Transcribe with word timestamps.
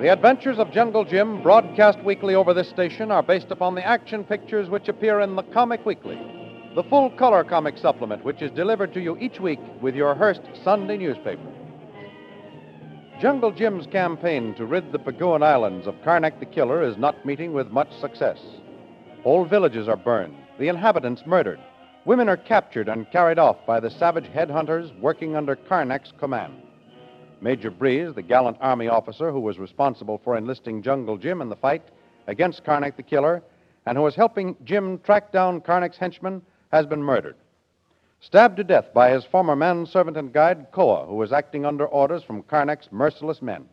The 0.00 0.10
adventures 0.10 0.58
of 0.58 0.72
Jungle 0.72 1.04
Jim, 1.04 1.42
broadcast 1.42 2.02
weekly 2.02 2.34
over 2.34 2.54
this 2.54 2.70
station, 2.70 3.10
are 3.10 3.22
based 3.22 3.50
upon 3.50 3.74
the 3.74 3.86
action 3.86 4.24
pictures 4.24 4.70
which 4.70 4.88
appear 4.88 5.20
in 5.20 5.36
the 5.36 5.42
Comic 5.42 5.84
Weekly, 5.84 6.18
the 6.74 6.84
full 6.84 7.10
color 7.10 7.44
comic 7.44 7.76
supplement 7.76 8.24
which 8.24 8.40
is 8.40 8.50
delivered 8.52 8.94
to 8.94 9.00
you 9.02 9.18
each 9.18 9.40
week 9.40 9.58
with 9.82 9.94
your 9.94 10.14
Hearst 10.14 10.40
Sunday 10.64 10.96
newspaper. 10.96 11.46
Jungle 13.20 13.52
Jim's 13.52 13.86
campaign 13.88 14.54
to 14.54 14.64
rid 14.64 14.90
the 14.90 14.98
Paguan 14.98 15.42
Islands 15.42 15.86
of 15.86 15.96
Karnak 15.96 16.40
the 16.40 16.46
Killer 16.46 16.82
is 16.82 16.96
not 16.96 17.26
meeting 17.26 17.52
with 17.52 17.68
much 17.68 17.92
success. 18.00 18.38
Whole 19.22 19.44
villages 19.44 19.86
are 19.86 19.98
burned, 19.98 20.34
the 20.58 20.68
inhabitants 20.68 21.26
murdered, 21.26 21.60
women 22.06 22.30
are 22.30 22.38
captured 22.38 22.88
and 22.88 23.10
carried 23.10 23.38
off 23.38 23.58
by 23.66 23.78
the 23.78 23.90
savage 23.90 24.32
headhunters 24.32 24.98
working 24.98 25.36
under 25.36 25.56
Karnak's 25.56 26.14
command. 26.18 26.54
Major 27.42 27.70
Breeze, 27.70 28.14
the 28.14 28.22
gallant 28.22 28.56
Army 28.60 28.88
officer 28.88 29.30
who 29.30 29.40
was 29.40 29.58
responsible 29.58 30.18
for 30.18 30.36
enlisting 30.36 30.82
Jungle 30.82 31.16
Jim 31.16 31.40
in 31.40 31.48
the 31.48 31.56
fight 31.56 31.82
against 32.26 32.64
Karnak 32.64 32.96
the 32.96 33.02
Killer 33.02 33.42
and 33.86 33.96
who 33.96 34.04
was 34.04 34.14
helping 34.14 34.56
Jim 34.64 34.98
track 34.98 35.32
down 35.32 35.60
Karnak's 35.60 35.96
henchman, 35.96 36.42
has 36.70 36.86
been 36.86 37.02
murdered. 37.02 37.36
Stabbed 38.20 38.58
to 38.58 38.64
death 38.64 38.92
by 38.92 39.10
his 39.10 39.24
former 39.24 39.56
manservant 39.56 40.16
and 40.16 40.32
guide, 40.32 40.66
Koa, 40.72 41.06
who 41.06 41.14
was 41.14 41.32
acting 41.32 41.64
under 41.64 41.86
orders 41.86 42.22
from 42.22 42.42
Karnak's 42.42 42.92
merciless 42.92 43.40
men. 43.40 43.64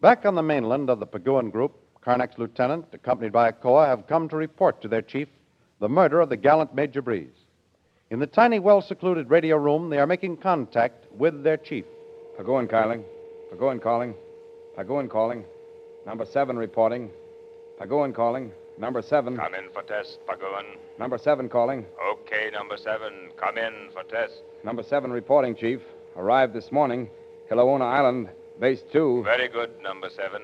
Back 0.00 0.24
on 0.24 0.36
the 0.36 0.42
mainland 0.42 0.88
of 0.88 1.00
the 1.00 1.06
Paguan 1.06 1.50
group, 1.50 1.76
Karnak's 2.00 2.38
lieutenant, 2.38 2.86
accompanied 2.92 3.32
by 3.32 3.50
Koa, 3.50 3.86
have 3.86 4.06
come 4.06 4.28
to 4.28 4.36
report 4.36 4.80
to 4.82 4.88
their 4.88 5.02
chief 5.02 5.28
the 5.80 5.88
murder 5.88 6.20
of 6.20 6.28
the 6.28 6.36
gallant 6.36 6.74
Major 6.74 7.02
Breeze. 7.02 7.44
In 8.10 8.20
the 8.20 8.26
tiny, 8.26 8.60
well 8.60 8.80
secluded 8.80 9.28
radio 9.28 9.56
room, 9.56 9.90
they 9.90 9.98
are 9.98 10.06
making 10.06 10.36
contact 10.36 11.06
with 11.12 11.42
their 11.42 11.56
chief. 11.56 11.84
Paguan 12.38 12.68
calling. 12.68 13.04
Paguan 13.50 13.80
calling. 13.80 14.14
Paguan 14.76 15.08
calling. 15.08 15.44
Number 16.04 16.26
seven 16.26 16.58
reporting. 16.58 17.10
Paguan 17.80 18.14
calling. 18.14 18.52
Number 18.78 19.00
seven. 19.00 19.38
Come 19.38 19.54
in 19.54 19.70
for 19.72 19.82
test, 19.82 20.18
Paguan. 20.28 20.64
Number 20.98 21.16
seven 21.16 21.48
calling. 21.48 21.86
Okay, 22.12 22.50
number 22.52 22.76
seven. 22.76 23.30
Come 23.38 23.56
in 23.56 23.72
for 23.92 24.02
test. 24.02 24.42
Number 24.64 24.82
seven 24.82 25.10
reporting, 25.10 25.56
Chief. 25.56 25.80
Arrived 26.14 26.52
this 26.52 26.70
morning. 26.70 27.08
Hilaona 27.50 27.84
Island, 27.84 28.28
base 28.60 28.82
two. 28.92 29.22
Very 29.24 29.48
good, 29.48 29.70
number 29.82 30.10
seven. 30.10 30.42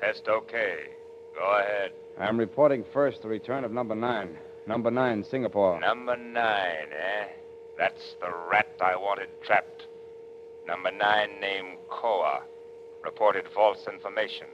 Test 0.00 0.26
okay. 0.28 0.78
Go 1.36 1.58
ahead. 1.60 1.92
I'm 2.18 2.38
reporting 2.38 2.84
first 2.92 3.22
the 3.22 3.28
return 3.28 3.62
of 3.64 3.70
number 3.70 3.94
nine. 3.94 4.36
Number 4.66 4.90
nine, 4.90 5.22
Singapore. 5.22 5.78
Number 5.80 6.16
nine, 6.16 6.88
eh? 6.92 7.26
That's 7.78 8.14
the 8.20 8.30
rat 8.50 8.74
I 8.80 8.96
wanted 8.96 9.28
trapped. 9.42 9.86
Number 10.70 10.92
nine, 10.92 11.30
named 11.40 11.78
Koa, 11.88 12.42
reported 13.02 13.44
false 13.52 13.88
information, 13.92 14.46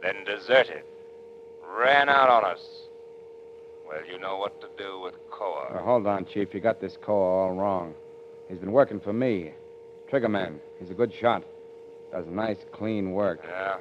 then 0.00 0.22
deserted, 0.24 0.84
ran 1.76 2.08
out 2.08 2.28
on 2.30 2.44
us. 2.44 2.60
Well, 3.84 3.98
you 4.08 4.20
know 4.20 4.36
what 4.36 4.60
to 4.60 4.68
do 4.78 5.00
with 5.00 5.14
Koa. 5.32 5.80
hold 5.82 6.06
on, 6.06 6.24
Chief. 6.24 6.54
You 6.54 6.60
got 6.60 6.80
this 6.80 6.96
Koa 7.02 7.42
all 7.48 7.54
wrong. 7.56 7.94
He's 8.48 8.58
been 8.58 8.70
working 8.70 9.00
for 9.00 9.12
me. 9.12 9.52
Triggerman. 10.08 10.60
He's 10.78 10.90
a 10.90 10.94
good 10.94 11.12
shot. 11.20 11.42
Does 12.12 12.26
nice, 12.28 12.58
clean 12.70 13.10
work. 13.10 13.40
Yeah, 13.42 13.78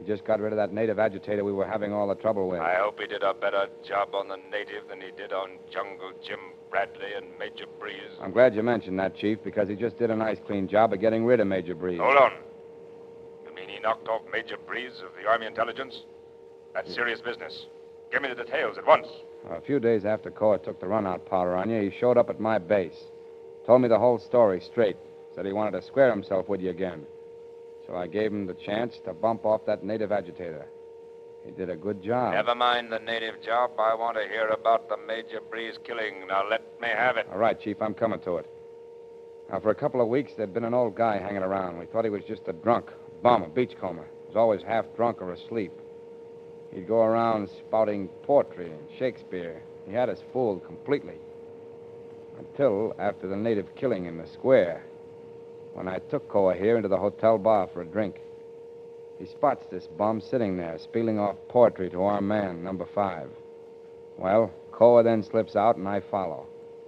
He 0.00 0.06
just 0.06 0.24
got 0.24 0.40
rid 0.40 0.52
of 0.52 0.56
that 0.56 0.72
native 0.72 0.98
agitator 0.98 1.44
we 1.44 1.52
were 1.52 1.66
having 1.66 1.92
all 1.92 2.08
the 2.08 2.14
trouble 2.14 2.48
with. 2.48 2.60
I 2.60 2.76
hope 2.76 2.98
he 2.98 3.06
did 3.06 3.22
a 3.22 3.34
better 3.34 3.66
job 3.86 4.14
on 4.14 4.28
the 4.28 4.38
native 4.50 4.88
than 4.88 4.98
he 5.02 5.10
did 5.14 5.30
on 5.30 5.58
Jungle 5.70 6.12
Jim 6.26 6.38
Bradley 6.70 7.12
and 7.14 7.26
Major 7.38 7.66
Breeze. 7.78 8.16
I'm 8.22 8.32
glad 8.32 8.54
you 8.54 8.62
mentioned 8.62 8.98
that, 8.98 9.14
Chief, 9.14 9.38
because 9.44 9.68
he 9.68 9.74
just 9.74 9.98
did 9.98 10.10
a 10.10 10.16
nice, 10.16 10.38
clean 10.46 10.68
job 10.68 10.94
of 10.94 11.00
getting 11.00 11.26
rid 11.26 11.38
of 11.38 11.48
Major 11.48 11.74
Breeze. 11.74 12.00
Hold 12.00 12.16
on. 12.16 12.32
You 13.46 13.54
mean 13.54 13.68
he 13.68 13.78
knocked 13.80 14.08
off 14.08 14.22
Major 14.32 14.56
Breeze 14.66 15.02
of 15.04 15.10
the 15.22 15.28
Army 15.28 15.44
Intelligence? 15.44 16.00
That's 16.72 16.94
serious 16.94 17.20
business. 17.20 17.66
Give 18.10 18.22
me 18.22 18.30
the 18.30 18.42
details 18.42 18.78
at 18.78 18.86
once. 18.86 19.06
A 19.50 19.60
few 19.60 19.80
days 19.80 20.06
after 20.06 20.30
Koa 20.30 20.58
took 20.60 20.80
the 20.80 20.86
runout 20.86 21.26
powder 21.26 21.56
on 21.56 21.68
you, 21.68 21.90
he 21.90 21.98
showed 21.98 22.16
up 22.16 22.30
at 22.30 22.40
my 22.40 22.56
base. 22.56 23.04
Told 23.66 23.82
me 23.82 23.88
the 23.88 23.98
whole 23.98 24.18
story 24.18 24.62
straight. 24.62 24.96
Said 25.34 25.44
he 25.44 25.52
wanted 25.52 25.78
to 25.78 25.86
square 25.86 26.10
himself 26.10 26.48
with 26.48 26.62
you 26.62 26.70
again. 26.70 27.04
So 27.90 27.96
I 27.96 28.06
gave 28.06 28.32
him 28.32 28.46
the 28.46 28.54
chance 28.54 29.00
to 29.04 29.12
bump 29.12 29.44
off 29.44 29.66
that 29.66 29.82
native 29.82 30.12
agitator. 30.12 30.66
He 31.44 31.50
did 31.50 31.68
a 31.68 31.76
good 31.76 32.00
job. 32.02 32.34
Never 32.34 32.54
mind 32.54 32.92
the 32.92 33.00
native 33.00 33.42
job. 33.44 33.72
I 33.80 33.94
want 33.96 34.16
to 34.16 34.28
hear 34.28 34.46
about 34.48 34.88
the 34.88 34.96
Major 34.96 35.40
Breeze 35.50 35.76
killing. 35.84 36.26
Now 36.28 36.48
let 36.48 36.62
me 36.80 36.86
have 36.86 37.16
it. 37.16 37.26
All 37.32 37.38
right, 37.38 37.60
Chief, 37.60 37.82
I'm 37.82 37.94
coming 37.94 38.20
to 38.20 38.36
it. 38.36 38.46
Now, 39.50 39.58
for 39.58 39.70
a 39.70 39.74
couple 39.74 40.00
of 40.00 40.06
weeks, 40.06 40.32
there'd 40.36 40.54
been 40.54 40.64
an 40.64 40.74
old 40.74 40.94
guy 40.94 41.18
hanging 41.18 41.42
around. 41.42 41.78
We 41.78 41.86
thought 41.86 42.04
he 42.04 42.10
was 42.10 42.22
just 42.28 42.42
a 42.46 42.52
drunk, 42.52 42.90
a 42.90 43.22
bum, 43.22 43.42
a 43.42 43.48
beachcomber. 43.48 44.04
He 44.04 44.28
was 44.28 44.36
always 44.36 44.62
half 44.62 44.84
drunk 44.94 45.20
or 45.20 45.32
asleep. 45.32 45.72
He'd 46.72 46.86
go 46.86 47.02
around 47.02 47.48
spouting 47.48 48.08
poetry 48.22 48.70
and 48.70 48.98
Shakespeare. 49.00 49.62
He 49.88 49.92
had 49.92 50.08
us 50.08 50.22
fooled 50.32 50.64
completely. 50.64 51.16
Until 52.38 52.94
after 53.00 53.26
the 53.26 53.36
native 53.36 53.74
killing 53.74 54.06
in 54.06 54.16
the 54.16 54.28
square, 54.28 54.84
when 55.74 55.88
I 55.88 55.98
took 55.98 56.28
Koa 56.28 56.54
here 56.54 56.76
into 56.76 56.88
the 56.88 56.96
hotel 56.96 57.38
bar 57.38 57.68
for 57.72 57.82
a 57.82 57.86
drink. 57.86 58.20
He 59.18 59.26
spots 59.26 59.66
this 59.70 59.86
bum 59.86 60.20
sitting 60.20 60.56
there, 60.56 60.78
spieling 60.78 61.18
off 61.18 61.36
poetry 61.48 61.90
to 61.90 62.02
our 62.02 62.20
man, 62.20 62.64
number 62.64 62.86
five. 62.94 63.28
Well, 64.16 64.50
Koa 64.72 65.02
then 65.02 65.22
slips 65.22 65.56
out, 65.56 65.76
and 65.76 65.86
I 65.86 66.00
follow, 66.00 66.46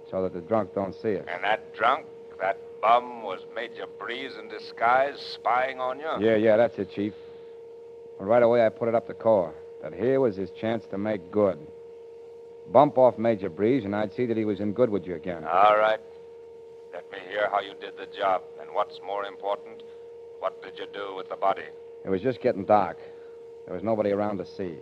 so 0.09 0.23
that 0.23 0.33
the 0.33 0.41
drunk 0.41 0.73
don't 0.73 0.95
see 0.95 1.17
us. 1.17 1.25
And 1.31 1.43
that 1.43 1.73
drunk, 1.75 2.05
that 2.39 2.57
bum, 2.81 3.21
was 3.21 3.41
Major 3.55 3.85
Breeze 3.99 4.33
in 4.39 4.49
disguise 4.49 5.19
spying 5.19 5.79
on 5.79 5.99
you? 5.99 6.09
Yeah, 6.19 6.35
yeah, 6.35 6.57
that's 6.57 6.77
it, 6.79 6.89
Chief. 6.91 7.13
Well, 8.17 8.27
right 8.27 8.43
away, 8.43 8.65
I 8.65 8.69
put 8.69 8.87
it 8.87 8.95
up 8.95 9.07
to 9.07 9.13
Koa 9.13 9.53
that 9.83 9.93
here 9.93 10.19
was 10.19 10.35
his 10.35 10.49
chance 10.51 10.85
to 10.91 10.97
make 10.97 11.29
good. 11.29 11.59
Bump 12.71 12.97
off 12.97 13.17
Major 13.17 13.49
Breeze, 13.49 13.83
and 13.83 13.95
I'd 13.95 14.13
see 14.13 14.25
that 14.25 14.37
he 14.37 14.45
was 14.45 14.61
in 14.61 14.71
good 14.71 14.89
with 14.89 15.05
you 15.05 15.15
again. 15.15 15.43
All 15.43 15.77
right. 15.77 15.99
Let 16.93 17.11
me 17.11 17.17
hear 17.27 17.49
how 17.49 17.59
you 17.59 17.73
did 17.81 17.97
the 17.97 18.05
job. 18.15 18.43
And 18.61 18.69
what's 18.73 18.99
more 19.05 19.25
important, 19.25 19.81
what 20.39 20.61
did 20.61 20.77
you 20.77 20.85
do 20.93 21.15
with 21.15 21.27
the 21.27 21.35
body? 21.35 21.63
It 22.05 22.09
was 22.09 22.21
just 22.21 22.41
getting 22.41 22.65
dark. 22.65 22.97
There 23.65 23.73
was 23.73 23.83
nobody 23.83 24.11
around 24.11 24.37
to 24.37 24.45
see. 24.45 24.75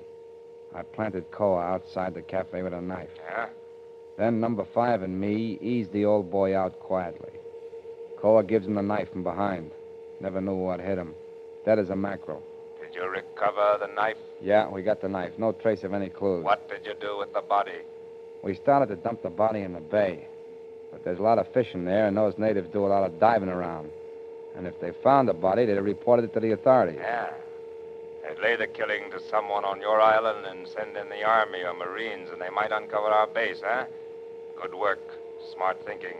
I 0.75 0.83
planted 0.83 1.31
Koa 1.31 1.61
outside 1.61 2.13
the 2.13 2.21
cafe 2.21 2.63
with 2.63 2.73
a 2.73 2.81
knife. 2.81 3.09
Yeah? 3.17 3.47
Then 4.17 4.39
number 4.39 4.65
five 4.73 5.03
and 5.03 5.19
me 5.19 5.57
eased 5.61 5.93
the 5.93 6.05
old 6.05 6.29
boy 6.29 6.55
out 6.55 6.79
quietly. 6.79 7.31
Koa 8.19 8.43
gives 8.43 8.67
him 8.67 8.75
the 8.75 8.81
knife 8.81 9.11
from 9.11 9.23
behind. 9.23 9.71
Never 10.19 10.41
knew 10.41 10.55
what 10.55 10.79
hit 10.79 10.97
him. 10.97 11.13
Dead 11.65 11.79
as 11.79 11.89
a 11.89 11.95
mackerel. 11.95 12.43
Did 12.81 12.93
you 12.93 13.07
recover 13.09 13.77
the 13.79 13.87
knife? 13.87 14.17
Yeah, 14.41 14.67
we 14.67 14.81
got 14.81 15.01
the 15.01 15.07
knife. 15.07 15.33
No 15.37 15.53
trace 15.53 15.83
of 15.83 15.93
any 15.93 16.09
clues. 16.09 16.43
What 16.43 16.67
did 16.69 16.85
you 16.85 16.93
do 16.99 17.17
with 17.17 17.33
the 17.33 17.41
body? 17.41 17.79
We 18.43 18.55
started 18.55 18.87
to 18.87 18.95
dump 18.95 19.23
the 19.23 19.29
body 19.29 19.61
in 19.61 19.73
the 19.73 19.79
bay. 19.79 20.27
But 20.91 21.03
there's 21.03 21.19
a 21.19 21.23
lot 21.23 21.39
of 21.39 21.47
fish 21.53 21.69
in 21.73 21.85
there, 21.85 22.07
and 22.07 22.17
those 22.17 22.37
natives 22.37 22.69
do 22.71 22.85
a 22.85 22.87
lot 22.87 23.03
of 23.03 23.19
diving 23.19 23.49
around. 23.49 23.89
And 24.55 24.67
if 24.67 24.79
they 24.81 24.91
found 25.03 25.29
the 25.29 25.33
body, 25.33 25.65
they'd 25.65 25.75
have 25.75 25.85
reported 25.85 26.25
it 26.25 26.33
to 26.33 26.39
the 26.39 26.51
authorities. 26.51 26.99
Yeah. 26.99 27.31
They'd 28.23 28.39
lay 28.41 28.55
the 28.55 28.67
killing 28.67 29.09
to 29.11 29.19
someone 29.29 29.65
on 29.65 29.79
your 29.79 29.99
island 30.01 30.45
and 30.45 30.67
send 30.67 30.95
in 30.97 31.09
the 31.09 31.23
Army 31.23 31.63
or 31.63 31.73
Marines, 31.73 32.29
and 32.31 32.41
they 32.41 32.49
might 32.49 32.71
uncover 32.71 33.07
our 33.07 33.27
base, 33.27 33.61
huh? 33.63 33.85
Good 34.61 34.73
work. 34.73 34.99
Smart 35.55 35.77
thinking. 35.85 36.17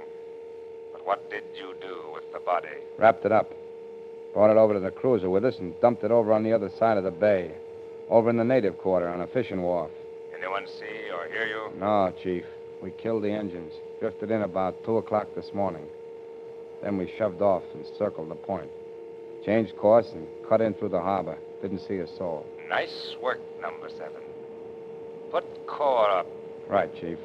But 0.94 1.06
what 1.06 1.30
did 1.30 1.44
you 1.56 1.76
do 1.82 1.98
with 2.14 2.24
the 2.34 2.40
body? 2.40 2.70
Wrapped 2.98 3.26
it 3.26 3.32
up. 3.32 3.54
Brought 4.34 4.50
it 4.50 4.58
over 4.58 4.74
to 4.74 4.80
the 4.80 4.92
cruiser 4.92 5.30
with 5.30 5.46
us 5.46 5.60
and 5.60 5.80
dumped 5.82 6.04
it 6.04 6.12
over 6.12 6.34
on 6.34 6.44
the 6.44 6.54
other 6.54 6.72
side 6.80 6.98
of 6.98 7.04
the 7.04 7.12
bay. 7.12 7.52
Over 8.10 8.30
in 8.30 8.38
the 8.38 8.44
native 8.44 8.78
quarter 8.78 9.08
on 9.08 9.22
a 9.22 9.28
fishing 9.28 9.62
wharf. 9.62 9.92
Anyone 10.36 10.66
see 10.68 11.10
or 11.12 11.28
hear 11.28 11.46
you? 11.46 11.70
No, 11.78 12.14
Chief. 12.24 12.46
We 12.82 12.92
killed 12.92 13.24
the 13.24 13.32
engines. 13.32 13.74
Drifted 14.02 14.32
in 14.32 14.42
about 14.42 14.84
2 14.84 14.98
o'clock 14.98 15.28
this 15.36 15.52
morning. 15.54 15.86
Then 16.82 16.98
we 16.98 17.14
shoved 17.20 17.42
off 17.44 17.62
and 17.76 17.86
circled 18.00 18.32
the 18.32 18.36
point. 18.36 18.70
Changed 19.46 19.78
course 19.78 20.08
and 20.14 20.28
cut 20.50 20.60
in 20.60 20.74
through 20.74 20.90
the 20.90 21.00
harbor. 21.00 21.38
Didn't 21.62 21.82
see 21.88 21.98
a 21.98 22.08
soul. 22.18 22.44
Nice 22.68 23.16
work, 23.22 23.40
number 23.62 23.90
seven. 23.90 24.22
Put 25.32 25.44
Koa 25.68 26.20
up. 26.22 26.28
Right, 26.68 26.92
Chief. 27.00 27.20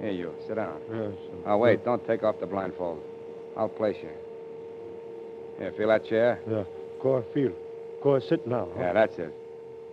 Here, 0.00 0.10
you. 0.12 0.32
Sit 0.46 0.54
down. 0.54 0.80
Yes. 0.88 1.14
sir. 1.14 1.36
Oh, 1.46 1.56
wait. 1.56 1.84
Don't 1.84 2.06
take 2.06 2.22
off 2.22 2.38
the 2.38 2.46
blindfold. 2.46 3.02
I'll 3.56 3.68
place 3.68 3.96
you. 4.00 4.10
Here, 5.58 5.72
feel 5.76 5.88
that 5.88 6.06
chair? 6.06 6.38
Yeah. 6.48 6.62
Koa, 7.02 7.24
feel. 7.34 7.50
Koa, 8.04 8.20
sit 8.20 8.46
now. 8.46 8.68
huh? 8.76 8.80
Yeah, 8.80 8.92
that's 8.92 9.18
it. 9.18 9.34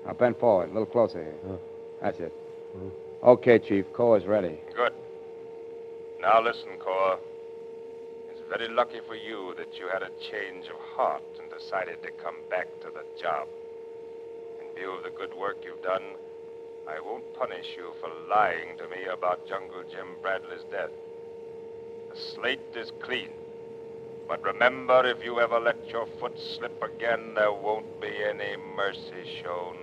Now 0.06 0.14
bend 0.14 0.38
forward, 0.38 0.66
a 0.70 0.74
little 0.74 0.86
closer 0.86 1.24
here. 1.24 1.58
That's 2.00 2.20
it. 2.20 2.32
Mm-hmm. 2.78 3.28
Okay, 3.28 3.58
Chief. 3.58 3.86
Koa 3.94 4.20
is 4.20 4.26
ready. 4.28 4.60
Good. 4.76 4.94
Now 6.26 6.42
listen, 6.42 6.80
Koa. 6.80 7.20
It's 8.32 8.42
very 8.50 8.68
lucky 8.68 9.00
for 9.06 9.14
you 9.14 9.54
that 9.60 9.78
you 9.78 9.88
had 9.94 10.02
a 10.02 10.10
change 10.32 10.66
of 10.74 10.82
heart 10.98 11.22
and 11.40 11.52
decided 11.52 12.02
to 12.02 12.10
come 12.24 12.38
back 12.50 12.66
to 12.82 12.88
the 12.90 13.06
job. 13.22 13.48
In 14.60 14.74
view 14.74 14.90
of 14.98 15.04
the 15.04 15.12
good 15.12 15.38
work 15.38 15.58
you've 15.64 15.84
done, 15.84 16.02
I 16.90 17.00
won't 17.00 17.32
punish 17.38 17.68
you 17.78 17.94
for 18.02 18.10
lying 18.28 18.76
to 18.80 18.88
me 18.88 19.06
about 19.06 19.48
Jungle 19.48 19.84
Jim 19.92 20.18
Bradley's 20.24 20.66
death. 20.72 20.90
The 22.10 22.20
slate 22.34 22.74
is 22.76 22.92
clean. 23.04 23.30
But 24.28 24.42
remember, 24.44 25.06
if 25.06 25.24
you 25.24 25.40
ever 25.40 25.60
let 25.60 25.88
your 25.90 26.08
foot 26.20 26.34
slip 26.58 26.82
again, 26.82 27.36
there 27.36 27.54
won't 27.54 28.02
be 28.02 28.10
any 28.28 28.58
mercy 28.76 29.42
shown. 29.44 29.78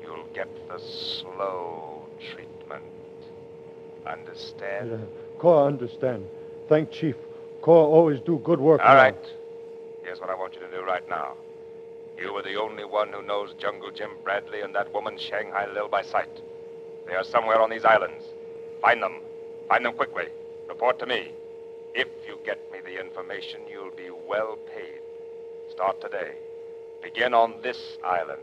You'll 0.00 0.28
get 0.32 0.48
the 0.68 0.78
slow 0.78 2.06
treatment. 2.32 2.84
Understand? 4.06 4.92
Uh, 4.92 5.23
Koa 5.38 5.66
understand. 5.66 6.26
Thank 6.68 6.90
Chief. 6.90 7.16
Koa 7.62 7.86
always 7.88 8.20
do 8.20 8.38
good 8.44 8.60
work. 8.60 8.80
All 8.80 8.88
now. 8.88 8.94
right. 8.94 9.24
Here's 10.02 10.20
what 10.20 10.30
I 10.30 10.34
want 10.34 10.54
you 10.54 10.60
to 10.60 10.68
do 10.68 10.84
right 10.84 11.06
now. 11.08 11.34
You 12.18 12.30
are 12.36 12.42
the 12.42 12.60
only 12.60 12.84
one 12.84 13.08
who 13.12 13.22
knows 13.22 13.54
Jungle 13.58 13.90
Jim 13.90 14.10
Bradley 14.22 14.60
and 14.60 14.74
that 14.74 14.92
woman 14.92 15.18
Shanghai 15.18 15.66
Lil 15.72 15.88
by 15.88 16.02
sight. 16.02 16.28
They 17.06 17.14
are 17.14 17.24
somewhere 17.24 17.60
on 17.60 17.70
these 17.70 17.84
islands. 17.84 18.24
Find 18.80 19.02
them. 19.02 19.20
Find 19.68 19.84
them 19.84 19.94
quickly. 19.94 20.26
Report 20.68 20.98
to 21.00 21.06
me. 21.06 21.32
If 21.94 22.08
you 22.26 22.38
get 22.44 22.58
me 22.72 22.78
the 22.84 23.00
information, 23.00 23.60
you'll 23.70 23.90
be 23.96 24.10
well 24.28 24.56
paid. 24.74 25.00
Start 25.70 26.00
today. 26.00 26.32
Begin 27.02 27.34
on 27.34 27.54
this 27.62 27.98
island. 28.04 28.40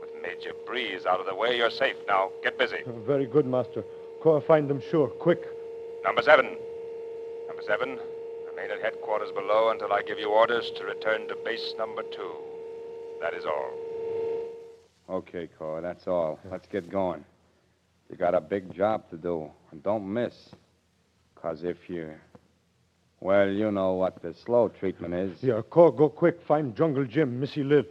With 0.00 0.10
Major 0.22 0.52
Breeze 0.66 1.06
out 1.06 1.20
of 1.20 1.26
the 1.26 1.34
way, 1.34 1.56
you're 1.56 1.70
safe. 1.70 1.96
Now, 2.06 2.30
get 2.42 2.58
busy. 2.58 2.78
Very 3.06 3.26
good, 3.26 3.46
Master. 3.46 3.84
Koa 4.20 4.40
find 4.40 4.68
them 4.68 4.80
sure, 4.90 5.08
quick. 5.08 5.46
Number 6.04 6.20
seven. 6.20 6.44
Number 7.48 7.62
seven, 7.66 7.98
remain 8.50 8.70
at 8.70 8.82
headquarters 8.82 9.30
below 9.34 9.70
until 9.70 9.90
I 9.90 10.02
give 10.02 10.18
you 10.18 10.28
orders 10.28 10.70
to 10.76 10.84
return 10.84 11.26
to 11.28 11.36
base 11.44 11.72
number 11.78 12.02
two. 12.02 12.30
That 13.22 13.32
is 13.32 13.44
all. 13.46 13.70
Okay, 15.08 15.48
Koa, 15.58 15.80
that's 15.80 16.06
all. 16.06 16.38
Let's 16.50 16.66
get 16.66 16.90
going. 16.90 17.24
You 18.10 18.16
got 18.16 18.34
a 18.34 18.40
big 18.40 18.74
job 18.74 19.08
to 19.10 19.16
do, 19.16 19.50
and 19.72 19.82
don't 19.82 20.12
miss. 20.12 20.50
Because 21.34 21.64
if 21.64 21.88
you. 21.88 22.10
Well, 23.20 23.48
you 23.48 23.70
know 23.70 23.94
what 23.94 24.22
the 24.22 24.34
slow 24.34 24.68
treatment 24.68 25.14
is. 25.14 25.42
Yeah, 25.42 25.62
Koa 25.70 25.90
go 25.90 26.10
quick, 26.10 26.42
find 26.46 26.76
Jungle 26.76 27.06
Jim, 27.06 27.40
Missy 27.40 27.64
Lil. 27.64 27.84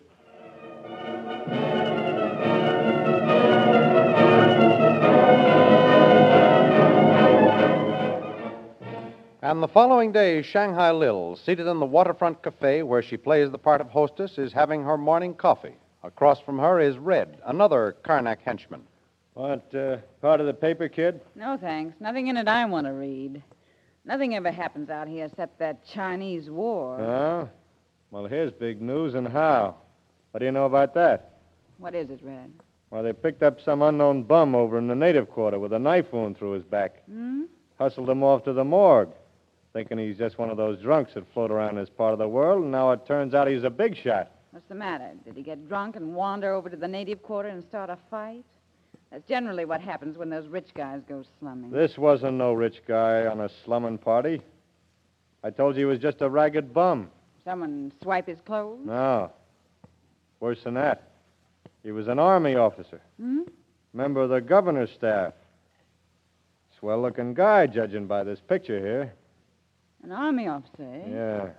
And 9.53 9.61
the 9.61 9.67
following 9.67 10.11
day, 10.11 10.41
Shanghai 10.41 10.89
Lil, 10.89 11.35
seated 11.35 11.67
in 11.67 11.79
the 11.79 11.85
waterfront 11.85 12.41
cafe 12.41 12.81
where 12.81 13.03
she 13.03 13.17
plays 13.17 13.51
the 13.51 13.59
part 13.59 13.81
of 13.81 13.89
hostess, 13.91 14.39
is 14.39 14.51
having 14.51 14.81
her 14.81 14.97
morning 14.97 15.35
coffee. 15.35 15.75
Across 16.01 16.39
from 16.39 16.57
her 16.57 16.79
is 16.79 16.97
Red, 16.97 17.37
another 17.45 17.95
Karnak 18.03 18.39
henchman. 18.43 18.81
Want 19.35 19.61
uh, 19.75 19.97
part 20.21 20.39
of 20.39 20.47
the 20.47 20.55
paper, 20.55 20.89
kid? 20.89 21.21
No, 21.35 21.55
thanks. 21.55 21.95
Nothing 22.01 22.29
in 22.29 22.37
it 22.37 22.47
I 22.47 22.65
want 22.65 22.87
to 22.87 22.93
read. 22.93 23.43
Nothing 24.05 24.33
ever 24.33 24.49
happens 24.49 24.89
out 24.89 25.07
here 25.07 25.25
except 25.25 25.59
that 25.59 25.85
Chinese 25.85 26.49
war. 26.49 26.99
Oh? 26.99 27.49
Well, 28.09 28.25
here's 28.25 28.51
big 28.53 28.81
news, 28.81 29.13
and 29.13 29.27
how? 29.27 29.75
What 30.31 30.39
do 30.39 30.47
you 30.47 30.51
know 30.51 30.65
about 30.65 30.95
that? 30.95 31.37
What 31.77 31.93
is 31.93 32.09
it, 32.09 32.21
Red? 32.23 32.51
Well, 32.89 33.03
they 33.03 33.13
picked 33.13 33.43
up 33.43 33.61
some 33.61 33.83
unknown 33.83 34.23
bum 34.23 34.55
over 34.55 34.79
in 34.79 34.87
the 34.87 34.95
native 34.95 35.29
quarter 35.29 35.59
with 35.59 35.73
a 35.73 35.79
knife 35.79 36.11
wound 36.11 36.39
through 36.39 36.53
his 36.53 36.63
back. 36.63 37.03
Hmm? 37.05 37.43
Hustled 37.77 38.09
him 38.09 38.23
off 38.23 38.43
to 38.45 38.53
the 38.53 38.63
morgue, 38.63 39.11
thinking 39.73 39.97
he's 39.97 40.17
just 40.17 40.37
one 40.37 40.49
of 40.49 40.57
those 40.57 40.79
drunks 40.81 41.13
that 41.15 41.31
float 41.33 41.51
around 41.51 41.75
this 41.77 41.89
part 41.89 42.13
of 42.13 42.19
the 42.19 42.27
world, 42.27 42.61
and 42.63 42.71
now 42.71 42.91
it 42.91 43.05
turns 43.05 43.33
out 43.33 43.47
he's 43.47 43.63
a 43.63 43.69
big 43.69 43.97
shot. 43.97 44.31
What's 44.51 44.67
the 44.69 44.75
matter? 44.75 45.11
Did 45.25 45.35
he 45.35 45.41
get 45.41 45.67
drunk 45.67 45.95
and 45.95 46.13
wander 46.13 46.53
over 46.53 46.69
to 46.69 46.77
the 46.77 46.87
native 46.87 47.23
quarter 47.23 47.49
and 47.49 47.63
start 47.63 47.89
a 47.89 47.97
fight? 48.11 48.45
That's 49.11 49.27
generally 49.27 49.65
what 49.65 49.81
happens 49.81 50.17
when 50.17 50.29
those 50.29 50.47
rich 50.47 50.69
guys 50.75 51.01
go 51.09 51.23
slumming. 51.39 51.71
This 51.71 51.97
wasn't 51.97 52.37
no 52.37 52.53
rich 52.53 52.81
guy 52.87 53.25
on 53.25 53.41
a 53.41 53.49
slumming 53.65 53.97
party. 53.97 54.41
I 55.43 55.49
told 55.49 55.75
you 55.75 55.81
he 55.81 55.85
was 55.85 55.99
just 55.99 56.21
a 56.21 56.29
ragged 56.29 56.73
bum. 56.73 57.09
Someone 57.43 57.91
swipe 58.01 58.27
his 58.27 58.39
clothes? 58.45 58.79
No. 58.85 59.31
Worse 60.39 60.63
than 60.63 60.75
that. 60.75 61.09
He 61.83 61.91
was 61.91 62.07
an 62.07 62.17
army 62.19 62.55
officer, 62.55 63.01
Hmm? 63.19 63.41
member 63.91 64.21
of 64.21 64.29
the 64.29 64.39
governor's 64.41 64.91
staff. 64.91 65.33
Swell 66.79 67.01
looking 67.01 67.33
guy, 67.33 67.67
judging 67.67 68.07
by 68.07 68.23
this 68.23 68.39
picture 68.39 68.79
here. 68.79 69.13
An 70.03 70.11
army 70.11 70.47
officer, 70.47 70.83
eh? 70.83 71.09
Yeah, 71.09 71.49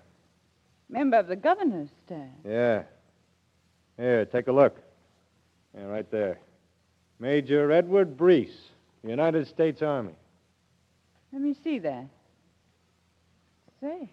Member 0.89 1.19
of 1.19 1.29
the 1.29 1.37
governor's 1.37 1.89
staff. 2.07 2.29
yeah. 2.47 2.83
Here, 3.97 4.25
take 4.27 4.49
a 4.49 4.53
look. 4.53 4.77
Yeah, 5.75 5.85
right 5.85 6.11
there. 6.11 6.39
Major 7.21 7.71
Edward 7.71 8.17
Breeze, 8.17 8.57
United 9.05 9.47
States 9.47 9.83
Army. 9.83 10.15
Let 11.33 11.41
me 11.43 11.55
see 11.65 11.79
that. 11.81 12.07
Say. 13.81 14.09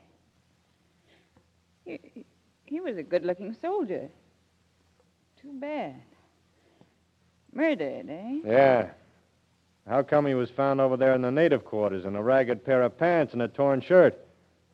He, 1.86 2.00
he- 2.14 2.26
he 2.66 2.80
was 2.80 2.96
a 2.98 3.04
good 3.04 3.26
looking 3.26 3.54
soldier. 3.62 4.08
Too 5.42 5.52
bad. 5.60 5.96
Murdered, 7.54 8.10
eh? 8.10 8.40
Yeah. 8.46 8.90
How 9.88 10.04
come 10.04 10.26
he 10.26 10.36
was 10.36 10.50
found 10.50 10.80
over 10.80 10.96
there 10.98 11.14
in 11.14 11.22
the 11.22 11.32
native 11.32 11.66
quarters 11.66 12.06
in 12.06 12.16
a 12.16 12.22
ragged 12.24 12.64
pair 12.64 12.84
of 12.84 12.98
pants 12.98 13.34
and 13.34 13.42
a 13.42 13.48
torn 13.48 13.82
shirt? 13.82 14.18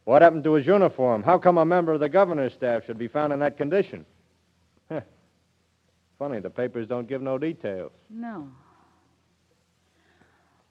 What 0.03 0.21
happened 0.21 0.43
to 0.45 0.53
his 0.53 0.65
uniform? 0.65 1.23
How 1.23 1.37
come 1.37 1.57
a 1.57 1.65
member 1.65 1.93
of 1.93 1.99
the 1.99 2.09
governor's 2.09 2.53
staff 2.53 2.85
should 2.85 2.97
be 2.97 3.07
found 3.07 3.33
in 3.33 3.39
that 3.39 3.57
condition? 3.57 4.05
Huh. 4.89 5.01
Funny, 6.17 6.39
the 6.39 6.49
papers 6.49 6.87
don't 6.87 7.09
give 7.09 7.21
no 7.21 7.37
details. 7.37 7.91
No. 8.09 8.47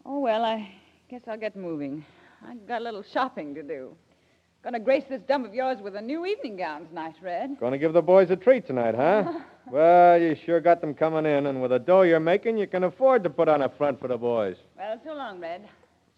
Oh, 0.07 0.21
well, 0.21 0.43
I 0.43 0.73
guess 1.11 1.21
I'll 1.29 1.37
get 1.37 1.55
moving. 1.55 2.03
I've 2.49 2.67
got 2.67 2.81
a 2.81 2.85
little 2.85 3.03
shopping 3.13 3.55
to 3.57 3.63
do. 3.63 3.95
Gonna 4.65 4.81
grace 4.81 5.05
this 5.09 5.21
dump 5.29 5.47
of 5.47 5.53
yours 5.53 5.79
with 5.83 5.97
a 5.97 6.01
new 6.01 6.25
evening 6.25 6.57
gown 6.57 6.87
tonight, 6.87 7.15
Red. 7.21 7.59
To 7.61 7.79
give 7.79 7.93
the 7.93 8.01
boys 8.01 8.31
a 8.31 8.37
treat 8.37 8.67
tonight, 8.67 8.95
huh? 8.95 9.41
well, 9.71 10.21
you 10.21 10.37
sure 10.45 10.61
got 10.61 10.81
them 10.81 10.95
coming 10.95 11.27
in, 11.27 11.47
and 11.47 11.61
with 11.61 11.71
the 11.71 11.79
dough 11.79 12.03
you're 12.03 12.21
making, 12.21 12.59
you 12.59 12.67
can 12.67 12.85
afford 12.85 13.25
to 13.25 13.31
put 13.31 13.49
on 13.49 13.63
a 13.63 13.69
front 13.69 14.01
for 14.01 14.09
the 14.09 14.17
boys. 14.17 14.57
Well, 14.77 15.01
so 15.05 15.15
long, 15.15 15.41
Red. 15.41 15.69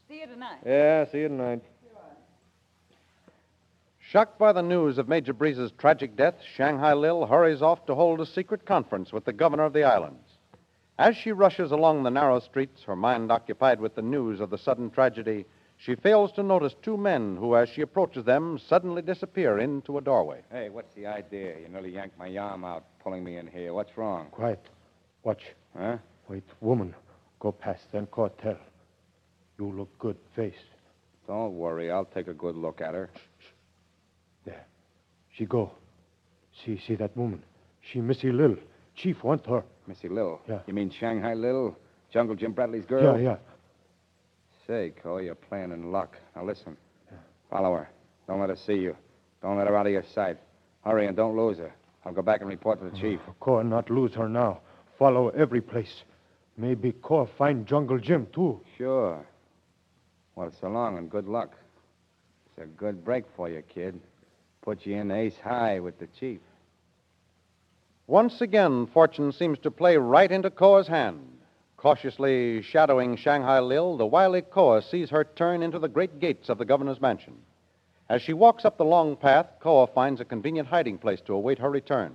See 0.09 0.21
you 0.21 0.27
tonight. 0.27 0.59
Yeah, 0.65 1.05
see 1.11 1.19
you 1.19 1.29
tonight. 1.29 1.63
Shocked 4.01 4.39
by 4.39 4.53
the 4.53 4.63
news 4.63 4.97
of 4.97 5.07
Major 5.07 5.35
Breeze's 5.35 5.71
tragic 5.77 6.17
death, 6.17 6.37
Shanghai 6.57 6.95
Lil 6.95 7.27
hurries 7.27 7.61
off 7.61 7.85
to 7.85 7.95
hold 7.95 8.23
a 8.23 8.27
secret 8.27 8.65
conference 8.65 9.13
with 9.13 9.27
the 9.27 9.35
governor 9.35 9.65
of 9.65 9.75
the 9.75 9.85
islands. 9.85 10.25
As 10.99 11.15
she 11.15 11.31
rushes 11.31 11.73
along 11.73 12.03
the 12.03 12.11
narrow 12.11 12.41
streets, 12.41 12.83
her 12.85 12.97
mind 12.97 13.31
occupied 13.31 13.81
with 13.81 13.95
the 13.95 14.03
news 14.03 14.41
of 14.41 14.49
the 14.49 14.57
sudden 14.57 14.89
tragedy, 14.89 15.45
she 15.77 15.95
fails 15.95 16.33
to 16.33 16.43
notice 16.43 16.75
two 16.83 16.97
men 16.97 17.37
who, 17.37 17.55
as 17.55 17.69
she 17.69 17.83
approaches 17.83 18.25
them, 18.25 18.59
suddenly 18.59 19.03
disappear 19.03 19.59
into 19.59 19.99
a 19.99 20.01
doorway. 20.01 20.41
Hey, 20.51 20.71
what's 20.71 20.95
the 20.95 21.07
idea? 21.07 21.59
You 21.61 21.69
nearly 21.69 21.93
yanked 21.93 22.19
my 22.19 22.35
arm 22.37 22.65
out, 22.65 22.85
pulling 23.09 23.25
me 23.25 23.39
in 23.39 23.47
here. 23.47 23.73
What's 23.73 23.97
wrong? 23.97 24.27
Quiet. 24.31 24.63
Watch. 25.23 25.41
Huh? 25.75 25.97
Wait, 26.29 26.45
woman. 26.61 26.95
Go 27.41 27.53
past, 27.53 27.85
then 27.91 28.07
cartel. 28.13 28.59
You 29.59 29.73
look 29.73 29.99
good 29.99 30.19
face. 30.37 30.63
Don't 31.27 31.55
worry. 31.55 31.91
I'll 31.91 32.05
take 32.05 32.29
a 32.29 32.35
good 32.35 32.55
look 32.55 32.83
at 32.83 32.93
her. 32.93 33.09
There. 34.45 34.67
She 35.35 35.47
go. 35.47 35.73
See, 36.63 36.79
see 36.87 36.97
that 36.97 37.17
woman. 37.17 37.43
She 37.81 38.01
Missy 38.01 38.31
Lil. 38.31 38.57
Chief 38.95 39.25
want 39.25 39.47
her. 39.47 39.65
Missy 39.87 40.09
Lil. 40.11 40.41
Yeah. 40.47 40.59
You 40.67 40.75
mean 40.75 40.91
Shanghai 40.91 41.33
Lil? 41.33 41.79
Jungle 42.13 42.37
Jim 42.37 42.53
Bradley's 42.53 42.85
girl? 42.85 43.19
Yeah, 43.19 43.31
yeah. 43.31 43.37
Say, 44.67 44.93
Cole, 45.03 45.15
oh, 45.15 45.19
you're 45.19 45.35
playing 45.35 45.73
in 45.73 45.91
luck. 45.91 46.15
Now 46.37 46.45
listen. 46.45 46.77
Follow 47.49 47.73
her. 47.73 47.89
Don't 48.27 48.41
let 48.41 48.51
her 48.51 48.57
see 48.67 48.75
you. 48.75 48.95
Don't 49.41 49.57
let 49.57 49.67
her 49.67 49.77
out 49.79 49.87
of 49.87 49.93
your 49.93 50.05
sight. 50.15 50.37
Hurry 50.85 51.07
and 51.07 51.17
don't 51.17 51.37
lose 51.39 51.57
her. 51.57 51.73
I'll 52.09 52.15
go 52.15 52.23
back 52.23 52.41
and 52.41 52.49
report 52.49 52.79
to 52.79 52.87
the 52.89 52.97
oh, 52.97 53.01
chief. 53.01 53.21
Koa 53.39 53.63
not 53.63 53.91
lose 53.91 54.15
her 54.15 54.31
now. 54.31 54.61
Follow 54.99 55.29
every 55.29 55.61
place. 55.61 56.05
Maybe 56.57 56.93
Koa 56.93 57.27
find 57.27 57.67
Jungle 57.67 57.99
Jim, 57.99 58.27
too. 58.33 58.63
Sure. 58.79 59.27
Well, 60.35 60.51
so 60.59 60.69
long 60.69 60.97
and 60.97 61.11
good 61.11 61.29
luck. 61.29 61.55
It's 62.47 62.65
a 62.65 62.67
good 62.67 63.05
break 63.05 63.25
for 63.37 63.51
you, 63.51 63.61
kid. 63.61 64.01
Put 64.63 64.87
you 64.87 64.97
in 64.97 65.11
ace 65.11 65.37
high 65.45 65.81
with 65.81 65.99
the 65.99 66.07
chief. 66.19 66.41
Once 68.07 68.41
again, 68.41 68.87
fortune 68.87 69.31
seems 69.31 69.59
to 69.59 69.71
play 69.71 69.99
right 69.99 70.33
into 70.33 70.49
Koa's 70.49 70.89
hand. 70.89 71.21
Cautiously 71.77 72.63
shadowing 72.63 73.17
Shanghai 73.17 73.61
Lil, 73.61 73.99
the 73.99 74.07
wily 74.07 74.41
Koa 74.41 74.81
sees 74.81 75.11
her 75.11 75.25
turn 75.25 75.63
into 75.63 75.79
the 75.79 75.89
great 75.89 76.21
gates 76.21 76.49
of 76.49 76.57
the 76.57 76.65
governor's 76.65 77.03
mansion. 77.03 77.35
As 78.09 78.23
she 78.23 78.33
walks 78.33 78.65
up 78.65 78.79
the 78.79 78.85
long 78.85 79.17
path, 79.17 79.47
Koa 79.61 79.87
finds 79.87 80.21
a 80.21 80.25
convenient 80.25 80.69
hiding 80.69 80.99
place 80.99 81.21
to 81.23 81.35
await 81.35 81.59
her 81.59 81.71
return. 81.71 82.15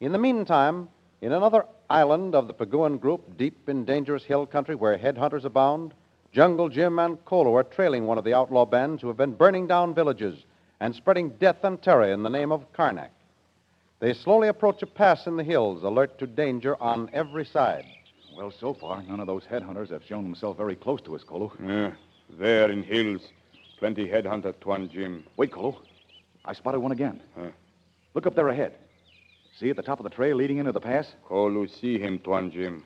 In 0.00 0.12
the 0.12 0.18
meantime, 0.18 0.88
In 1.22 1.32
another 1.32 1.66
island 1.88 2.34
of 2.34 2.48
the 2.48 2.54
Paguan 2.54 2.98
group, 2.98 3.38
deep 3.38 3.68
in 3.68 3.84
dangerous 3.84 4.24
hill 4.24 4.44
country 4.44 4.74
where 4.74 4.98
headhunters 4.98 5.44
abound, 5.44 5.94
Jungle 6.32 6.68
Jim 6.68 6.98
and 6.98 7.24
Kolo 7.24 7.54
are 7.54 7.62
trailing 7.62 8.06
one 8.06 8.18
of 8.18 8.24
the 8.24 8.34
outlaw 8.34 8.66
bands 8.66 9.00
who 9.00 9.06
have 9.06 9.16
been 9.16 9.34
burning 9.34 9.68
down 9.68 9.94
villages 9.94 10.44
and 10.80 10.92
spreading 10.92 11.28
death 11.38 11.62
and 11.62 11.80
terror 11.80 12.12
in 12.12 12.24
the 12.24 12.28
name 12.28 12.50
of 12.50 12.72
Karnak. 12.72 13.10
They 14.00 14.14
slowly 14.14 14.48
approach 14.48 14.82
a 14.82 14.86
pass 14.86 15.28
in 15.28 15.36
the 15.36 15.44
hills, 15.44 15.84
alert 15.84 16.18
to 16.18 16.26
danger 16.26 16.74
on 16.82 17.08
every 17.12 17.44
side. 17.44 17.84
Well, 18.36 18.50
so 18.50 18.74
far, 18.74 19.00
none 19.04 19.20
of 19.20 19.28
those 19.28 19.44
headhunters 19.44 19.90
have 19.90 20.02
shown 20.02 20.24
themselves 20.24 20.56
very 20.56 20.74
close 20.74 21.00
to 21.02 21.14
us, 21.14 21.22
Kolo. 21.22 21.52
Yeah, 21.62 21.92
there 22.30 22.68
in 22.68 22.82
hills. 22.82 23.22
Plenty 23.82 24.06
headhunter, 24.06 24.54
Tuan 24.60 24.88
Jim. 24.88 25.24
Wait, 25.36 25.50
Kolo. 25.50 25.76
I 26.44 26.52
spotted 26.52 26.78
one 26.78 26.92
again. 26.92 27.20
Huh? 27.36 27.48
Look 28.14 28.28
up 28.28 28.36
there 28.36 28.46
ahead. 28.46 28.74
See 29.58 29.70
at 29.70 29.74
the 29.74 29.82
top 29.82 29.98
of 29.98 30.04
the 30.04 30.10
trail 30.10 30.36
leading 30.36 30.58
into 30.58 30.70
the 30.70 30.78
pass? 30.78 31.12
Kolu 31.28 31.66
see 31.80 31.98
him, 31.98 32.20
Tuan 32.20 32.52
Jim. 32.52 32.84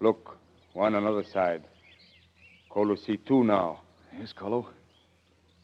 Look, 0.00 0.36
one 0.74 0.94
on 0.94 1.06
other 1.06 1.24
side. 1.24 1.64
Kolu 2.70 2.98
see 2.98 3.16
two 3.16 3.44
now. 3.44 3.80
Yes, 4.20 4.34
Kolo. 4.38 4.66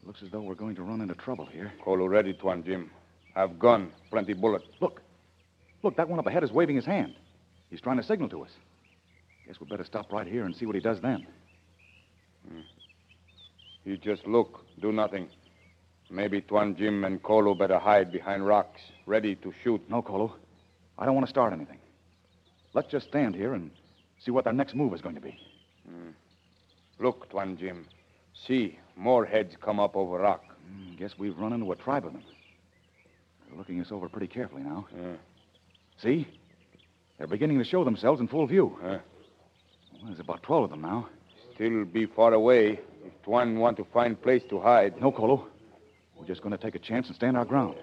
Looks 0.07 0.23
as 0.23 0.31
though 0.31 0.41
we're 0.41 0.55
going 0.55 0.77
to 0.77 0.83
run 0.83 1.03
into 1.03 1.15
trouble 1.17 1.45
here. 1.45 1.71
Kolu 1.85 2.09
ready, 2.09 2.33
Tuan 2.33 2.65
Jim. 2.65 2.91
Have 3.35 3.59
gun, 3.59 3.93
plenty 4.09 4.33
bullet. 4.33 4.63
Look. 4.81 5.03
Look, 5.83 5.99
that 5.99 6.09
one 6.09 6.19
up 6.19 6.27
ahead 6.27 6.43
is 6.43 6.51
waving 6.51 6.77
his 6.77 6.87
hand. 6.87 7.15
He's 7.69 7.83
trying 7.83 7.99
to 7.99 8.03
signal 8.03 8.31
to 8.31 8.45
us. 8.45 8.53
Guess 9.47 9.61
we'd 9.61 9.69
better 9.69 9.85
stop 9.85 10.11
right 10.11 10.27
here 10.27 10.47
and 10.47 10.57
see 10.57 10.65
what 10.65 10.77
he 10.77 10.81
does 10.81 10.99
then. 11.03 11.27
Hmm. 12.49 12.61
You 13.85 13.97
just 13.97 14.27
look, 14.27 14.65
do 14.81 14.93
nothing. 14.93 15.29
Maybe 16.11 16.41
Tuan 16.41 16.77
Jim 16.77 17.05
and 17.05 17.23
Kolu 17.23 17.59
better 17.59 17.79
hide 17.79 18.13
behind 18.13 18.47
rocks, 18.47 18.81
ready 19.07 19.35
to 19.37 19.53
shoot. 19.63 19.83
No, 19.91 20.03
Kolo. 20.03 20.35
I 20.99 21.07
don't 21.07 21.15
want 21.15 21.27
to 21.27 21.31
start 21.31 21.53
anything. 21.53 21.79
Let's 22.73 22.91
just 22.91 23.09
stand 23.09 23.35
here 23.35 23.55
and 23.55 23.71
see 24.19 24.31
what 24.31 24.45
their 24.45 24.53
next 24.53 24.75
move 24.75 24.95
is 24.95 25.01
going 25.01 25.15
to 25.15 25.21
be. 25.21 25.39
Look, 26.99 27.29
Tuan 27.31 27.57
Jim. 27.57 27.87
See, 28.47 28.79
more 28.97 29.25
heads 29.25 29.55
come 29.61 29.81
up 29.81 29.97
over 29.97 30.19
rock. 30.19 30.45
Hmm, 30.67 30.97
guess 30.97 31.13
we've 31.19 31.37
run 31.37 31.53
into 31.53 31.71
a 31.73 31.77
tribe 31.77 32.07
of 32.07 32.13
them. 32.13 32.23
They're 33.49 33.59
looking 33.59 33.81
us 33.81 33.91
over 33.91 34.09
pretty 34.09 34.29
carefully 34.29 34.63
now. 34.63 34.87
Yeah. 34.97 35.15
See? 36.03 36.27
They're 37.19 37.27
beginning 37.27 37.59
to 37.59 37.65
show 37.65 37.85
themselves 37.85 38.21
in 38.21 38.29
full 38.29 38.47
view. 38.47 38.77
Well, 38.83 39.01
there's 40.07 40.21
about 40.21 40.43
12 40.43 40.65
of 40.65 40.71
them 40.71 40.83
now. 40.83 41.09
Still 41.55 41.85
be 41.85 42.07
far 42.07 42.33
away 42.33 42.81
if 43.07 43.23
Tuan 43.25 43.59
want 43.59 43.77
to 43.77 43.85
find 43.93 44.21
place 44.21 44.43
to 44.51 44.61
hide. 44.61 45.01
No, 45.01 45.13
Kolo. 45.13 45.47
We're 46.17 46.27
just 46.27 46.43
going 46.43 46.57
to 46.57 46.63
take 46.63 46.75
a 46.75 46.79
chance 46.79 47.07
and 47.07 47.17
stand 47.17 47.37
our 47.37 47.45
ground. 47.45 47.77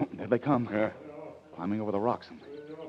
Oh, 0.00 0.06
there 0.14 0.26
they 0.26 0.38
come. 0.38 0.68
Yeah. 0.72 0.90
Climbing 1.54 1.80
over 1.80 1.92
the 1.92 2.00
rocks 2.00 2.26
and 2.30 2.40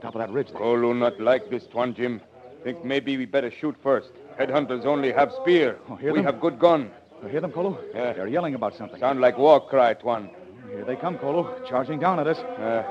top 0.01 0.15
of 0.15 0.19
that 0.19 0.31
ridge 0.31 0.47
there. 0.47 0.59
Kolu 0.59 0.97
not 0.97 1.19
like 1.19 1.49
this, 1.49 1.65
Tuan 1.67 1.93
Jim. 1.93 2.21
Think 2.63 2.83
maybe 2.83 3.15
we 3.15 3.25
better 3.25 3.51
shoot 3.51 3.75
first. 3.83 4.09
Headhunters 4.39 4.85
only 4.85 5.11
have 5.11 5.31
spear. 5.41 5.77
Oh, 5.89 5.97
we 6.01 6.11
them? 6.11 6.23
have 6.23 6.41
good 6.41 6.59
gun. 6.59 6.91
You 7.21 7.29
hear 7.29 7.41
them, 7.41 7.51
Kolo? 7.51 7.77
Yeah. 7.93 8.13
They're 8.13 8.27
yelling 8.27 8.55
about 8.55 8.75
something. 8.75 8.99
Sound 8.99 9.21
like 9.21 9.37
war 9.37 9.65
cry, 9.65 9.93
Tuan. 9.93 10.29
Here 10.71 10.83
they 10.83 10.95
come, 10.95 11.17
Kolo, 11.17 11.63
charging 11.69 11.99
down 11.99 12.19
at 12.19 12.27
us. 12.27 12.37
Uh, 12.37 12.83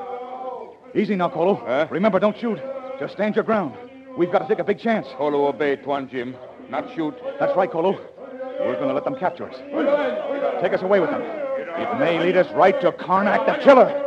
Easy 0.95 1.17
now, 1.17 1.29
Kolo. 1.29 1.57
Huh? 1.57 1.87
Remember, 1.91 2.19
don't 2.21 2.39
shoot. 2.39 2.59
Just 3.01 3.15
stand 3.15 3.35
your 3.35 3.45
ground. 3.45 3.75
We've 4.17 4.31
got 4.31 4.39
to 4.41 4.49
take 4.49 4.61
a 4.61 4.65
big 4.65 4.79
chance. 4.79 5.07
Kolu 5.19 5.49
obey, 5.49 5.77
Tuan 5.77 6.09
Jim. 6.09 6.37
Not 6.69 6.95
shoot. 6.95 7.15
That's 7.39 7.57
right, 7.57 7.71
Kolo. 7.71 7.99
We're 8.61 8.75
going 8.75 8.89
to 8.89 8.95
let 8.95 9.05
them 9.05 9.17
capture 9.17 9.49
us. 9.49 9.57
Take 10.63 10.73
us 10.73 10.83
away 10.83 11.01
with 11.01 11.11
them. 11.11 11.23
It 11.23 11.99
may 11.99 12.19
lead 12.21 12.37
us 12.37 12.51
right 12.53 12.81
to 12.81 12.93
Karnak 12.93 13.47
the 13.47 13.63
killer. 13.63 14.01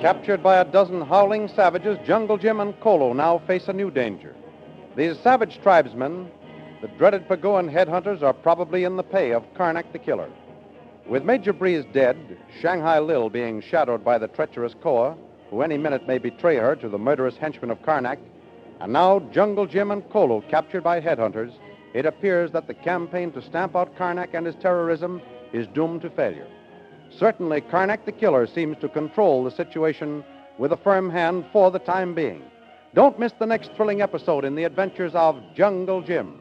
Captured 0.00 0.42
by 0.42 0.56
a 0.56 0.64
dozen 0.64 1.00
howling 1.02 1.48
savages, 1.48 1.98
Jungle 2.04 2.36
Jim 2.36 2.60
and 2.60 2.78
Kolo 2.80 3.12
now 3.12 3.38
face 3.46 3.68
a 3.68 3.72
new 3.72 3.90
danger. 3.90 4.34
These 4.96 5.18
savage 5.20 5.60
tribesmen, 5.62 6.30
the 6.80 6.88
dreaded 6.88 7.28
Paguan 7.28 7.72
headhunters, 7.72 8.22
are 8.22 8.32
probably 8.32 8.84
in 8.84 8.96
the 8.96 9.04
pay 9.04 9.32
of 9.32 9.44
Karnak 9.54 9.92
the 9.92 9.98
Killer. 9.98 10.28
With 11.06 11.24
Major 11.24 11.52
Breeze 11.52 11.84
dead, 11.92 12.16
Shanghai 12.60 13.00
Lil 13.00 13.28
being 13.28 13.60
shadowed 13.60 14.04
by 14.04 14.18
the 14.18 14.28
treacherous 14.28 14.74
Koa, 14.80 15.16
who 15.50 15.60
any 15.60 15.76
minute 15.76 16.06
may 16.06 16.18
betray 16.18 16.56
her 16.56 16.76
to 16.76 16.88
the 16.88 16.98
murderous 16.98 17.36
henchmen 17.36 17.70
of 17.70 17.82
Karnak, 17.82 18.18
and 18.80 18.92
now 18.92 19.18
Jungle 19.32 19.66
Jim 19.66 19.90
and 19.90 20.08
Kolo 20.10 20.40
captured 20.42 20.82
by 20.82 21.00
headhunters, 21.00 21.52
it 21.92 22.06
appears 22.06 22.52
that 22.52 22.66
the 22.66 22.74
campaign 22.74 23.32
to 23.32 23.42
stamp 23.42 23.76
out 23.76 23.96
Karnak 23.96 24.32
and 24.32 24.46
his 24.46 24.54
terrorism 24.54 25.20
is 25.52 25.66
doomed 25.68 26.02
to 26.02 26.10
failure. 26.10 26.46
Certainly, 27.10 27.62
Karnak 27.62 28.04
the 28.04 28.12
Killer 28.12 28.46
seems 28.46 28.78
to 28.78 28.88
control 28.88 29.44
the 29.44 29.50
situation 29.50 30.24
with 30.56 30.72
a 30.72 30.76
firm 30.76 31.10
hand 31.10 31.44
for 31.52 31.70
the 31.70 31.78
time 31.80 32.14
being. 32.14 32.42
Don't 32.94 33.18
miss 33.18 33.32
the 33.38 33.46
next 33.46 33.72
thrilling 33.72 34.02
episode 34.02 34.44
in 34.44 34.54
the 34.54 34.64
adventures 34.64 35.14
of 35.14 35.40
Jungle 35.54 36.00
Jim. 36.00 36.40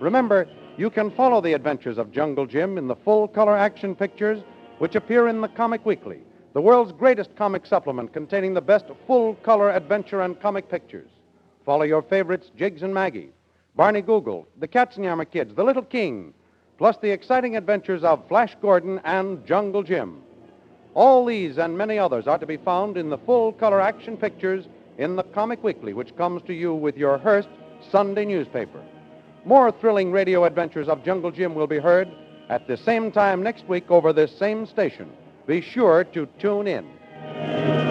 Remember, 0.00 0.46
you 0.78 0.90
can 0.90 1.10
follow 1.10 1.40
the 1.40 1.54
adventures 1.54 1.96
of 1.96 2.12
Jungle 2.12 2.46
Jim 2.46 2.76
in 2.76 2.86
the 2.86 2.96
full 2.96 3.28
color 3.28 3.56
action 3.56 3.94
pictures 3.94 4.42
which 4.78 4.94
appear 4.94 5.28
in 5.28 5.40
the 5.40 5.48
Comic 5.48 5.86
Weekly, 5.86 6.20
the 6.52 6.60
world's 6.60 6.92
greatest 6.92 7.34
comic 7.36 7.64
supplement 7.64 8.12
containing 8.12 8.52
the 8.52 8.60
best 8.60 8.84
full 9.06 9.34
color 9.36 9.70
adventure 9.70 10.20
and 10.20 10.40
comic 10.40 10.68
pictures. 10.68 11.08
Follow 11.64 11.84
your 11.84 12.02
favorites, 12.02 12.50
Jiggs 12.56 12.82
and 12.82 12.92
Maggie, 12.92 13.30
Barney 13.74 14.02
Google, 14.02 14.46
the 14.58 14.68
Katzenjammer 14.68 15.30
Kids, 15.30 15.54
The 15.54 15.64
Little 15.64 15.82
King, 15.82 16.34
plus 16.76 16.96
the 16.98 17.10
exciting 17.10 17.56
adventures 17.56 18.04
of 18.04 18.28
Flash 18.28 18.54
Gordon 18.60 19.00
and 19.04 19.44
Jungle 19.46 19.82
Jim. 19.82 20.20
All 20.92 21.24
these 21.24 21.58
and 21.58 21.76
many 21.76 21.98
others 21.98 22.26
are 22.26 22.38
to 22.38 22.46
be 22.46 22.56
found 22.58 22.96
in 22.96 23.08
the 23.08 23.18
full 23.18 23.52
color 23.52 23.80
action 23.80 24.16
pictures 24.16 24.66
in 24.98 25.16
the 25.16 25.22
Comic 25.22 25.62
Weekly, 25.64 25.94
which 25.94 26.16
comes 26.16 26.42
to 26.42 26.54
you 26.54 26.74
with 26.74 26.96
your 26.96 27.18
Hearst 27.18 27.48
Sunday 27.90 28.24
newspaper. 28.24 28.82
More 29.46 29.70
thrilling 29.70 30.10
radio 30.10 30.44
adventures 30.44 30.88
of 30.88 31.04
Jungle 31.04 31.30
Jim 31.30 31.54
will 31.54 31.68
be 31.68 31.78
heard 31.78 32.08
at 32.48 32.66
the 32.66 32.76
same 32.76 33.12
time 33.12 33.44
next 33.44 33.68
week 33.68 33.88
over 33.92 34.12
this 34.12 34.36
same 34.36 34.66
station. 34.66 35.08
Be 35.46 35.60
sure 35.60 36.02
to 36.02 36.26
tune 36.40 36.66
in. 36.66 37.85